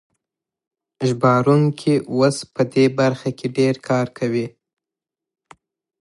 [1.07, 4.47] ژباړونکي اوس په دې برخه کې ډېر کار کوي.